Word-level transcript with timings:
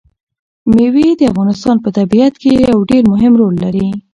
مېوې 0.75 1.07
د 1.15 1.21
افغانستان 1.31 1.75
په 1.83 1.89
طبیعت 1.97 2.33
کې 2.41 2.51
یو 2.71 2.79
ډېر 2.89 3.03
مهم 3.13 3.33
رول 3.39 3.55
لري. 3.63 3.87